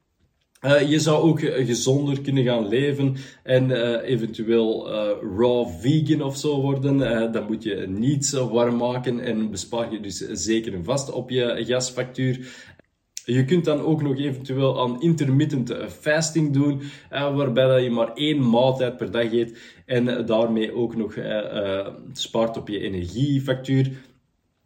Uh, 0.64 0.90
je 0.90 0.98
zou 0.98 1.22
ook 1.22 1.40
gezonder 1.40 2.20
kunnen 2.20 2.44
gaan 2.44 2.68
leven 2.68 3.16
en 3.42 3.70
uh, 3.70 4.08
eventueel 4.08 4.90
raw 5.36 5.68
vegan 5.80 6.22
of 6.22 6.36
zo 6.36 6.60
worden. 6.60 6.98
dan 7.32 7.46
moet 7.46 7.62
je 7.62 7.86
niet 7.88 8.30
warm 8.30 8.76
maken 8.76 9.20
en 9.20 9.50
bespaar 9.50 9.92
je 9.92 10.00
dus 10.00 10.16
zeker 10.18 10.74
en 10.74 10.84
vast 10.84 11.12
op 11.12 11.30
je 11.30 11.64
gasfactuur. 11.66 12.70
Je 13.24 13.44
kunt 13.44 13.64
dan 13.64 13.80
ook 13.80 14.02
nog 14.02 14.18
eventueel 14.18 14.80
aan 14.80 15.00
intermittent 15.00 15.74
fasting 16.00 16.52
doen, 16.52 16.80
waarbij 17.10 17.82
je 17.82 17.90
maar 17.90 18.12
één 18.12 18.50
maaltijd 18.50 18.96
per 18.96 19.10
dag 19.10 19.32
eet 19.32 19.58
en 19.86 20.26
daarmee 20.26 20.74
ook 20.74 20.96
nog 20.96 21.14
spaart 22.12 22.56
op 22.56 22.68
je 22.68 22.80
energiefactuur. 22.80 23.90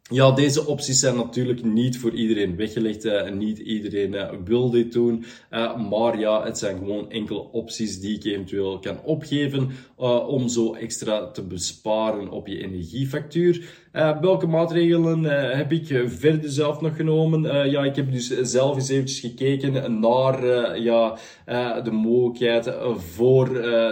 Ja, 0.09 0.31
deze 0.31 0.65
opties 0.65 0.99
zijn 0.99 1.15
natuurlijk 1.15 1.63
niet 1.63 1.97
voor 1.97 2.11
iedereen 2.11 2.55
weggelegd. 2.55 3.05
en 3.05 3.37
niet 3.37 3.57
iedereen 3.57 4.13
uh, 4.13 4.29
wil 4.45 4.69
dit 4.69 4.93
doen. 4.93 5.25
Uh, 5.51 5.89
maar 5.89 6.19
ja, 6.19 6.43
het 6.43 6.57
zijn 6.57 6.77
gewoon 6.77 7.11
enkele 7.11 7.51
opties 7.51 7.99
die 7.99 8.15
ik 8.15 8.23
eventueel 8.23 8.79
kan 8.79 9.01
opgeven 9.03 9.71
om 10.27 10.47
zo 10.47 10.73
extra 10.73 11.31
te 11.31 11.43
besparen 11.43 12.29
op 12.29 12.47
je 12.47 12.63
energiefactuur. 12.63 13.69
welke 14.21 14.47
maatregelen 14.47 15.23
heb 15.57 15.71
ik 15.71 16.03
verder 16.05 16.49
zelf 16.49 16.81
nog 16.81 16.95
genomen? 16.95 17.69
ja, 17.69 17.83
ik 17.83 17.95
heb 17.95 18.11
dus 18.11 18.41
zelf 18.41 18.75
eens 18.75 18.89
eventjes 18.89 19.19
gekeken 19.19 19.99
naar 19.99 20.45
ja, 20.79 21.17
de 21.83 21.91
mogelijkheid 21.91 22.73
voor 22.97 23.49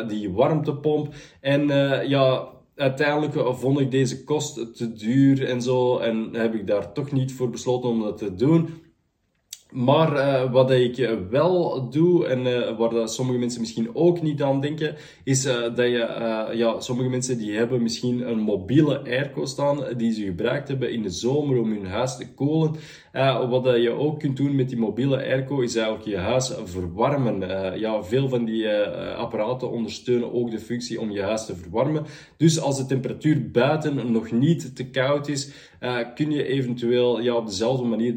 die 0.07 0.31
warmtepomp. 0.31 1.13
En 1.41 1.67
ja, 2.07 2.54
uiteindelijk 2.75 3.57
vond 3.57 3.79
ik 3.79 3.91
deze 3.91 4.23
kost 4.23 4.75
te 4.75 4.93
duur 4.93 5.47
en 5.47 5.61
zo. 5.61 5.97
En 5.97 6.29
heb 6.33 6.53
ik 6.53 6.67
daar 6.67 6.93
toch 6.93 7.11
niet 7.11 7.33
voor 7.33 7.49
besloten 7.49 7.89
om 7.89 8.01
dat 8.01 8.17
te 8.17 8.35
doen. 8.35 8.69
Maar 9.75 10.13
uh, 10.13 10.51
wat 10.51 10.71
ik 10.71 11.09
wel 11.29 11.89
doe, 11.89 12.27
en 12.27 12.45
uh, 12.45 12.77
waar 12.77 13.09
sommige 13.09 13.39
mensen 13.39 13.61
misschien 13.61 13.95
ook 13.95 14.21
niet 14.21 14.41
aan 14.41 14.61
denken, 14.61 14.95
is 15.23 15.43
dat 15.43 15.77
je, 15.77 16.49
ja, 16.53 16.79
sommige 16.79 17.09
mensen 17.09 17.37
die 17.37 17.57
hebben 17.57 17.81
misschien 17.81 18.29
een 18.29 18.39
mobiele 18.39 18.99
airco 18.99 19.45
staan, 19.45 19.79
die 19.97 20.13
ze 20.13 20.23
gebruikt 20.23 20.67
hebben 20.67 20.91
in 20.91 21.01
de 21.01 21.09
zomer 21.09 21.59
om 21.59 21.71
hun 21.71 21.85
huis 21.85 22.17
te 22.17 22.33
koelen. 22.33 22.75
wat 23.49 23.63
je 23.63 23.91
ook 23.91 24.19
kunt 24.19 24.37
doen 24.37 24.55
met 24.55 24.69
die 24.69 24.77
mobiele 24.77 25.17
airco, 25.17 25.61
is 25.61 25.75
eigenlijk 25.75 26.07
je 26.07 26.17
huis 26.17 26.53
verwarmen. 26.63 27.39
ja, 27.79 28.03
veel 28.03 28.29
van 28.29 28.45
die 28.45 28.69
apparaten 29.15 29.71
ondersteunen 29.71 30.33
ook 30.33 30.51
de 30.51 30.59
functie 30.59 31.01
om 31.01 31.11
je 31.11 31.21
huis 31.21 31.45
te 31.45 31.55
verwarmen. 31.55 32.05
Dus 32.37 32.59
als 32.59 32.77
de 32.77 32.85
temperatuur 32.85 33.51
buiten 33.51 34.11
nog 34.11 34.31
niet 34.31 34.75
te 34.75 34.89
koud 34.89 35.27
is, 35.27 35.51
kun 36.15 36.31
je 36.31 36.45
eventueel 36.45 37.21
ja, 37.21 37.35
op 37.35 37.45
dezelfde 37.45 37.85
manier 37.85 38.15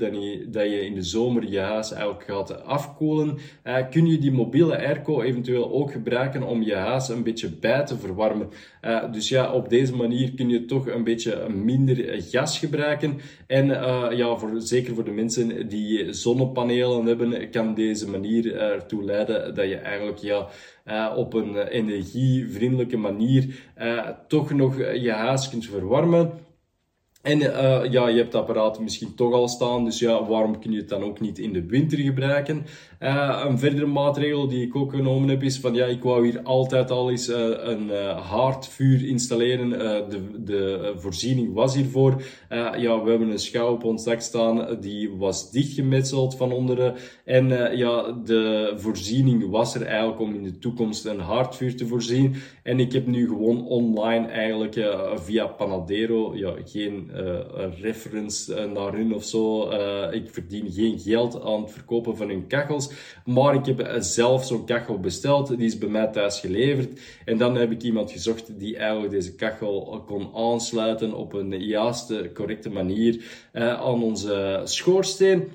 dat 0.50 0.64
je 0.70 0.86
in 0.86 0.94
de 0.94 1.02
zomer 1.02 1.47
je 1.50 1.58
huis 1.58 1.92
eigenlijk 1.92 2.24
gaat 2.24 2.64
afkoelen, 2.64 3.38
uh, 3.64 3.76
kun 3.90 4.06
je 4.06 4.18
die 4.18 4.32
mobiele 4.32 4.78
airco 4.78 5.22
eventueel 5.22 5.72
ook 5.72 5.92
gebruiken 5.92 6.42
om 6.42 6.62
je 6.62 6.74
huis 6.74 7.08
een 7.08 7.22
beetje 7.22 7.50
bij 7.50 7.84
te 7.84 7.98
verwarmen. 7.98 8.48
Uh, 8.82 9.12
dus 9.12 9.28
ja, 9.28 9.52
op 9.52 9.68
deze 9.68 9.96
manier 9.96 10.34
kun 10.34 10.48
je 10.48 10.64
toch 10.64 10.88
een 10.88 11.04
beetje 11.04 11.48
minder 11.48 12.22
gas 12.22 12.58
gebruiken. 12.58 13.20
En 13.46 13.66
uh, 13.66 14.06
ja, 14.10 14.36
voor, 14.36 14.50
zeker 14.60 14.94
voor 14.94 15.04
de 15.04 15.10
mensen 15.10 15.68
die 15.68 16.12
zonnepanelen 16.12 17.06
hebben, 17.06 17.50
kan 17.50 17.74
deze 17.74 18.10
manier 18.10 18.56
ertoe 18.56 19.04
leiden 19.04 19.54
dat 19.54 19.68
je 19.68 19.76
eigenlijk 19.76 20.18
ja, 20.18 21.14
op 21.14 21.34
een 21.34 21.56
energievriendelijke 21.56 22.96
manier 22.96 23.46
toch 24.28 24.52
nog 24.52 24.76
je 24.76 25.12
huis 25.12 25.48
kunt 25.48 25.66
verwarmen. 25.66 26.46
En 27.28 27.40
uh, 27.40 27.90
ja, 27.90 28.08
je 28.08 28.16
hebt 28.16 28.32
het 28.32 28.42
apparaat 28.42 28.80
misschien 28.80 29.14
toch 29.14 29.32
al 29.32 29.48
staan, 29.48 29.84
dus 29.84 29.98
ja, 29.98 30.24
waarom 30.24 30.60
kun 30.60 30.72
je 30.72 30.78
het 30.78 30.88
dan 30.88 31.02
ook 31.02 31.20
niet 31.20 31.38
in 31.38 31.52
de 31.52 31.66
winter 31.66 31.98
gebruiken? 31.98 32.66
Uh, 33.00 33.44
een 33.48 33.58
verdere 33.58 33.86
maatregel 33.86 34.48
die 34.48 34.66
ik 34.66 34.76
ook 34.76 34.90
genomen 34.90 35.28
heb 35.28 35.42
is 35.42 35.58
van 35.58 35.74
ja, 35.74 35.86
ik 35.86 36.02
wou 36.02 36.24
hier 36.24 36.42
altijd 36.42 36.90
al 36.90 37.10
eens 37.10 37.28
uh, 37.28 37.36
een 37.60 37.90
haardvuur 38.30 39.06
installeren. 39.06 39.70
de, 40.10 40.20
de 40.38 40.92
voorziening 40.96 41.54
was 41.54 41.74
hiervoor. 41.74 42.22
ja, 42.76 43.02
we 43.02 43.10
hebben 43.10 43.30
een 43.30 43.38
schouw 43.38 43.72
op 43.72 43.84
ons 43.84 44.04
dak 44.04 44.20
staan, 44.20 44.76
die 44.80 45.10
was 45.10 45.50
dichtgemetseld 45.50 46.36
van 46.36 46.52
onderen. 46.52 46.94
En 47.24 47.76
ja, 47.76 48.12
de 48.24 48.72
voorziening 48.76 49.50
was 49.50 49.74
er 49.74 49.82
eigenlijk 49.82 50.20
om 50.20 50.34
in 50.34 50.42
de 50.42 50.58
toekomst 50.58 51.04
een 51.04 51.20
haardvuur 51.20 51.76
te 51.76 51.86
voorzien. 51.86 52.34
En 52.62 52.80
ik 52.80 52.92
heb 52.92 53.06
nu 53.06 53.26
gewoon 53.26 53.66
online 53.66 54.26
eigenlijk 54.26 54.96
via 55.14 55.46
Panadero, 55.46 56.36
ja, 56.36 56.54
geen 56.64 57.10
een 57.54 57.74
reference 57.80 58.66
naar 58.74 58.92
hun 58.92 59.14
of 59.14 59.24
zo. 59.24 59.70
ik 60.10 60.30
verdien 60.30 60.72
geen 60.72 60.98
geld 60.98 61.42
aan 61.42 61.62
het 61.62 61.70
verkopen 61.70 62.16
van 62.16 62.28
hun 62.28 62.46
kachels. 62.46 62.90
Maar 63.24 63.54
ik 63.54 63.66
heb 63.66 63.96
zelf 63.98 64.44
zo'n 64.44 64.66
kachel 64.66 65.00
besteld. 65.00 65.48
Die 65.48 65.66
is 65.66 65.78
bij 65.78 65.88
mij 65.88 66.06
thuis 66.06 66.40
geleverd. 66.40 67.00
En 67.24 67.38
dan 67.38 67.54
heb 67.54 67.70
ik 67.70 67.82
iemand 67.82 68.10
gezocht 68.10 68.58
die 68.58 68.76
eigenlijk 68.76 69.12
deze 69.12 69.34
kachel 69.34 70.02
kon 70.06 70.30
aansluiten 70.34 71.14
op 71.14 71.32
een 71.32 71.64
juiste, 71.64 72.30
correcte 72.34 72.70
manier 72.70 73.24
aan 73.52 74.02
onze 74.02 74.60
schoorsteen. 74.64 75.48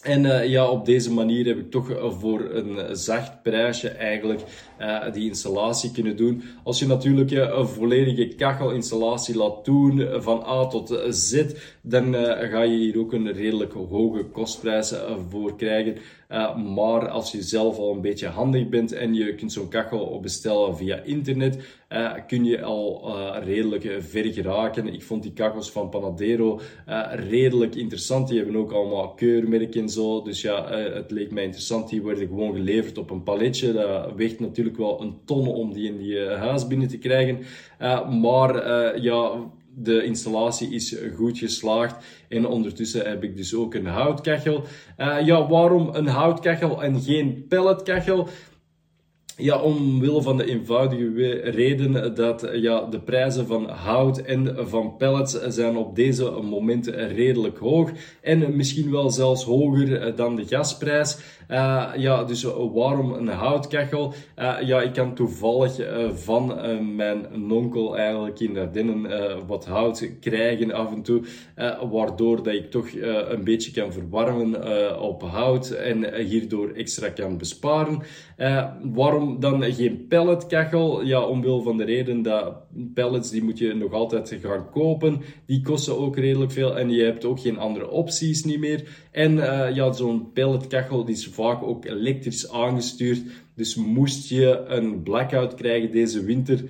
En 0.00 0.24
uh, 0.24 0.46
ja, 0.46 0.70
op 0.70 0.84
deze 0.84 1.12
manier 1.12 1.46
heb 1.46 1.58
ik 1.58 1.70
toch 1.70 1.90
uh, 1.90 2.10
voor 2.10 2.40
een 2.50 2.96
zacht 2.96 3.42
prijsje 3.42 3.88
eigenlijk 3.88 4.40
uh, 4.80 5.12
die 5.12 5.28
installatie 5.28 5.92
kunnen 5.92 6.16
doen. 6.16 6.42
Als 6.64 6.78
je 6.78 6.86
natuurlijk 6.86 7.30
een 7.30 7.68
volledige 7.68 8.34
kachelinstallatie 8.34 9.36
laat 9.36 9.64
doen 9.64 10.08
van 10.22 10.42
A 10.46 10.66
tot 10.66 10.98
Z, 11.08 11.44
dan 11.82 12.14
ga 12.14 12.62
je 12.62 12.76
hier 12.76 12.98
ook 12.98 13.12
een 13.12 13.32
redelijk 13.32 13.72
hoge 13.72 14.24
kostprijs 14.24 14.94
voor 15.28 15.56
krijgen. 15.56 15.96
Uh, 16.32 16.56
maar 16.56 17.08
als 17.08 17.32
je 17.32 17.42
zelf 17.42 17.78
al 17.78 17.92
een 17.92 18.00
beetje 18.00 18.26
handig 18.26 18.68
bent 18.68 18.92
en 18.92 19.14
je 19.14 19.34
kunt 19.34 19.52
zo'n 19.52 19.68
kachel 19.68 20.20
bestellen 20.20 20.76
via 20.76 21.00
internet, 21.02 21.78
uh, 21.92 22.12
kun 22.26 22.44
je 22.44 22.62
al 22.62 23.02
uh, 23.06 23.36
redelijk 23.44 23.96
ver 23.98 24.32
geraken. 24.32 24.86
Ik 24.86 25.02
vond 25.02 25.22
die 25.22 25.32
kachels 25.32 25.70
van 25.70 25.88
Panadero 25.88 26.60
redelijk 27.10 27.74
interessant. 27.74 28.28
Die 28.28 28.36
hebben 28.36 28.56
ook 28.56 28.72
allemaal 28.72 29.14
keurmerken 29.14 29.80
en 29.80 29.88
zo. 29.88 30.22
Dus 30.22 30.40
ja, 30.40 30.70
het 30.70 31.10
leek 31.10 31.30
mij 31.30 31.44
interessant. 31.44 31.88
Die 31.88 32.02
worden 32.02 32.26
gewoon 32.26 32.54
geleverd 32.54 32.98
op 32.98 33.10
een 33.10 33.22
paletje. 33.22 33.72
Dat 33.72 34.14
weegt 34.14 34.40
natuurlijk 34.40 34.76
wel 34.76 35.00
een 35.00 35.14
ton 35.24 35.46
om 35.46 35.72
die 35.72 35.86
in 35.86 35.98
die 35.98 36.20
huis 36.20 36.66
binnen 36.66 36.88
te 36.88 36.98
krijgen. 36.98 37.38
maar 38.20 38.54
ja 39.00 39.32
de 39.74 40.04
installatie 40.04 40.74
is 40.74 40.96
goed 41.16 41.38
geslaagd. 41.38 42.04
En 42.28 42.46
ondertussen 42.46 43.08
heb 43.08 43.24
ik 43.24 43.36
dus 43.36 43.54
ook 43.54 43.74
een 43.74 43.86
houtkachel. 43.86 44.64
Uh, 44.98 45.16
ja, 45.24 45.48
waarom 45.48 45.88
een 45.92 46.06
houtkachel 46.06 46.82
en 46.82 47.00
geen 47.00 47.46
pelletkachel? 47.48 48.28
Ja, 49.36 49.58
omwille 49.60 50.22
van 50.22 50.36
de 50.36 50.44
eenvoudige 50.44 51.32
reden 51.50 52.14
dat 52.14 52.48
ja, 52.52 52.84
de 52.84 53.00
prijzen 53.00 53.46
van 53.46 53.68
hout 53.68 54.18
en 54.18 54.68
van 54.68 54.96
pellets 54.96 55.40
zijn 55.48 55.76
op 55.76 55.96
deze 55.96 56.30
momenten 56.30 57.08
redelijk 57.08 57.58
hoog. 57.58 57.90
En 58.20 58.56
misschien 58.56 58.90
wel 58.90 59.10
zelfs 59.10 59.44
hoger 59.44 60.16
dan 60.16 60.36
de 60.36 60.46
gasprijs. 60.46 61.18
Uh, 61.50 61.90
ja, 61.96 62.24
dus 62.24 62.42
waarom 62.72 63.12
een 63.12 63.28
houtkachel? 63.28 64.14
Uh, 64.38 64.56
ja, 64.62 64.80
ik 64.80 64.92
kan 64.92 65.14
toevallig 65.14 65.76
van 66.14 66.54
mijn 66.96 67.26
nonkel 67.32 67.96
eigenlijk 67.96 68.40
in 68.40 68.58
Ardennen 68.58 69.06
wat 69.46 69.66
hout 69.66 70.10
krijgen 70.20 70.72
af 70.72 70.92
en 70.92 71.02
toe. 71.02 71.22
waardoor 71.90 72.42
dat 72.42 72.54
ik 72.54 72.70
toch 72.70 72.86
een 73.28 73.44
beetje 73.44 73.70
kan 73.70 73.92
verwarmen 73.92 75.00
op 75.00 75.22
hout 75.22 75.70
en 75.70 76.14
hierdoor 76.14 76.70
extra 76.70 77.08
kan 77.08 77.38
besparen. 77.38 78.02
waarom 78.82 79.40
dan 79.40 79.62
geen 79.62 80.06
pelletkachel? 80.08 81.04
Ja, 81.04 81.22
omwille 81.22 81.62
van 81.62 81.76
de 81.76 81.84
reden 81.84 82.22
dat 82.22 82.54
pellets 82.94 83.30
die 83.30 83.42
moet 83.42 83.58
je 83.58 83.74
nog 83.74 83.92
altijd 83.92 84.38
gaan 84.42 84.70
kopen. 84.70 85.20
Die 85.46 85.62
kosten 85.62 85.98
ook 85.98 86.16
redelijk 86.16 86.52
veel 86.52 86.78
en 86.78 86.90
je 86.90 87.02
hebt 87.02 87.24
ook 87.24 87.40
geen 87.40 87.58
andere 87.58 87.90
opties 87.90 88.44
niet 88.44 88.60
meer. 88.60 89.08
En 89.12 89.34
ja, 89.74 89.92
zo'n 89.92 90.32
pelletkachel 90.32 91.04
die 91.04 91.14
is 91.14 91.28
vaak 91.40 91.62
ook 91.62 91.84
elektrisch 91.84 92.50
aangestuurd. 92.50 93.22
Dus 93.54 93.74
moest 93.74 94.28
je 94.28 94.64
een 94.66 95.02
blackout 95.02 95.54
krijgen 95.54 95.92
deze 95.92 96.24
winter, 96.24 96.64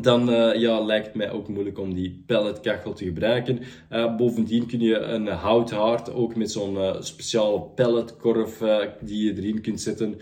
dan 0.00 0.30
uh, 0.30 0.54
ja, 0.54 0.80
lijkt 0.80 1.06
het 1.06 1.14
mij 1.14 1.30
ook 1.30 1.48
moeilijk 1.48 1.78
om 1.78 1.94
die 1.94 2.22
pelletkachel 2.26 2.92
te 2.92 3.04
gebruiken. 3.04 3.60
Uh, 3.90 4.16
bovendien 4.16 4.66
kun 4.66 4.80
je 4.80 4.98
een 4.98 5.26
houthaard 5.26 6.12
ook 6.12 6.36
met 6.36 6.50
zo'n 6.50 6.74
uh, 6.74 7.00
speciale 7.00 7.62
pelletkorf 7.74 8.62
die 9.00 9.24
je 9.24 9.42
erin 9.42 9.60
kunt 9.60 9.80
zetten, 9.80 10.16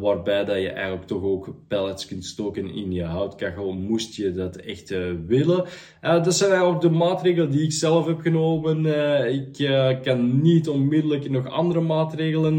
waarbij 0.00 0.44
dat 0.44 0.56
je 0.56 0.68
eigenlijk 0.68 1.06
toch 1.06 1.22
ook 1.22 1.54
pellets 1.68 2.06
kunt 2.06 2.24
stoken 2.24 2.74
in 2.74 2.92
je 2.92 3.04
houtkachel, 3.04 3.72
moest 3.72 4.16
je 4.16 4.32
dat 4.32 4.56
echt 4.56 4.94
willen. 5.26 5.64
dat 6.00 6.34
zijn 6.34 6.50
eigenlijk 6.50 6.80
de 6.80 6.90
maatregelen 6.90 7.50
die 7.50 7.62
ik 7.62 7.72
zelf 7.72 8.06
heb 8.06 8.20
genomen. 8.20 8.86
ik 9.34 9.68
kan 10.02 10.40
niet 10.42 10.68
onmiddellijk 10.68 11.30
nog 11.30 11.48
andere 11.48 11.80
maatregelen 11.80 12.58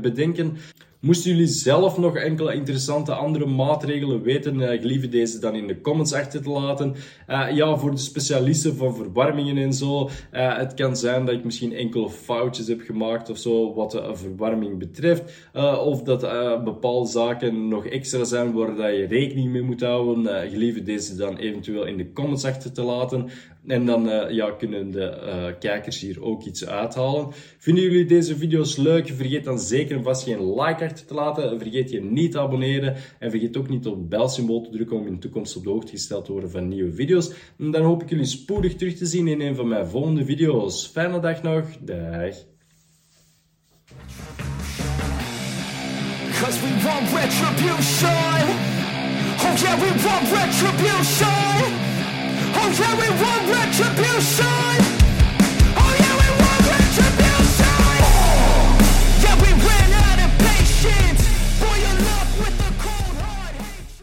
bedenken. 0.00 0.56
Moesten 1.02 1.30
jullie 1.30 1.46
zelf 1.46 1.98
nog 1.98 2.16
enkele 2.16 2.54
interessante 2.54 3.14
andere 3.14 3.46
maatregelen 3.46 4.22
weten, 4.22 4.60
gelieve 4.60 5.08
deze 5.08 5.38
dan 5.38 5.54
in 5.54 5.66
de 5.66 5.80
comments 5.80 6.12
achter 6.12 6.42
te 6.42 6.50
laten. 6.50 6.94
Uh, 7.28 7.50
ja, 7.50 7.76
voor 7.76 7.90
de 7.90 7.96
specialisten 7.96 8.76
van 8.76 8.94
verwarmingen 8.94 9.56
en 9.56 9.72
zo. 9.72 10.10
Uh, 10.32 10.56
het 10.56 10.74
kan 10.74 10.96
zijn 10.96 11.24
dat 11.24 11.34
ik 11.34 11.44
misschien 11.44 11.72
enkele 11.72 12.10
foutjes 12.10 12.66
heb 12.66 12.80
gemaakt 12.80 13.30
of 13.30 13.38
zo 13.38 13.74
wat 13.74 13.90
de 13.90 14.10
verwarming 14.12 14.78
betreft. 14.78 15.50
of 15.84 16.02
dat 16.02 16.20
bepaalde 16.64 17.08
zaken 17.08 17.68
nog 17.68 17.86
extra 17.86 18.24
zijn 18.24 18.52
waar 18.52 18.74
dat 18.74 18.96
je 18.96 19.06
rekening 19.06 19.52
mee 19.52 19.62
moet 19.62 19.80
houden. 19.80 20.50
gelieve 20.50 20.82
deze 20.82 21.16
dan 21.16 21.36
eventueel 21.36 21.84
in 21.84 21.96
de 21.96 22.12
comments 22.12 22.44
achter 22.44 22.72
te 22.72 22.82
laten. 22.82 23.28
En 23.66 23.86
dan 23.86 24.08
uh, 24.08 24.30
ja, 24.30 24.50
kunnen 24.50 24.90
de 24.90 25.20
uh, 25.24 25.58
kijkers 25.58 26.00
hier 26.00 26.22
ook 26.22 26.44
iets 26.44 26.66
uithalen. 26.66 27.28
Vinden 27.58 27.84
jullie 27.84 28.04
deze 28.04 28.36
video's 28.36 28.76
leuk? 28.76 29.08
Vergeet 29.08 29.44
dan 29.44 29.58
zeker 29.58 29.96
en 29.96 30.02
vast 30.02 30.22
geen 30.22 30.54
like 30.54 30.84
achter 30.84 31.06
te 31.06 31.14
laten. 31.14 31.58
Vergeet 31.58 31.90
je 31.90 32.02
niet 32.02 32.32
te 32.32 32.40
abonneren. 32.40 32.96
En 33.18 33.30
vergeet 33.30 33.56
ook 33.56 33.68
niet 33.68 33.86
op 33.86 33.94
het 33.94 34.08
belsymbool 34.08 34.60
te 34.60 34.70
drukken 34.70 34.96
om 34.96 35.06
in 35.06 35.12
de 35.12 35.18
toekomst 35.18 35.56
op 35.56 35.64
de 35.64 35.70
hoogte 35.70 35.90
gesteld 35.90 36.24
te 36.24 36.32
worden 36.32 36.50
van 36.50 36.68
nieuwe 36.68 36.92
video's. 36.92 37.32
En 37.58 37.70
dan 37.70 37.82
hoop 37.82 38.02
ik 38.02 38.08
jullie 38.08 38.24
spoedig 38.24 38.74
terug 38.74 38.94
te 38.94 39.06
zien 39.06 39.28
in 39.28 39.40
een 39.40 39.54
van 39.54 39.68
mijn 39.68 39.86
volgende 39.86 40.24
video's. 40.24 40.86
Fijne 40.86 41.20
dag 41.20 41.42
nog. 41.42 41.64
Dag. 41.80 42.34
Yeah, 52.54 52.94
we 52.96 53.08
want 53.22 53.48
retribution 53.48 54.71